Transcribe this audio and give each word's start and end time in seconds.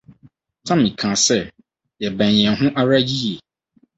Tammy 0.65 0.89
ka 0.99 1.09
sɛ: 1.25 1.39
Yɛbɛn 2.01 2.33
yɛn 2.41 2.57
ho 2.59 2.67
ara 2.81 2.97
yiye. 3.07 3.35